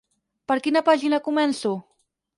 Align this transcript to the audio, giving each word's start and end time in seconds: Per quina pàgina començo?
Per 0.51 0.57
quina 0.67 0.83
pàgina 0.89 1.21
començo? 1.31 1.79